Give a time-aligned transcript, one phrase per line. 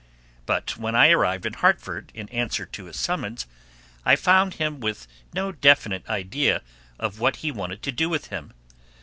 [0.47, 3.45] But when I arrived in Hartford in answer to his summons,
[4.03, 6.63] I found him with no definite idea
[6.97, 8.51] of what he wanted to do with him.